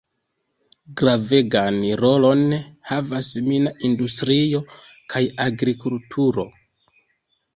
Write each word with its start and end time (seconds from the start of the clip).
Gravegan 1.01 1.75
rolon 1.99 2.39
havas 2.91 3.29
mina 3.49 3.73
industrio 3.89 4.61
kaj 5.15 5.23
agrikulturo. 5.45 6.47